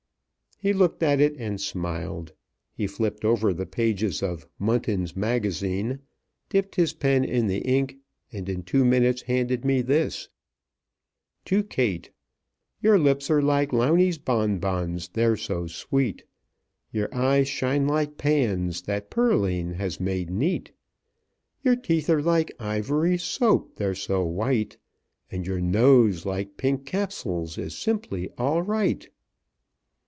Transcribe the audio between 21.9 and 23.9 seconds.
are like Ivory Soap,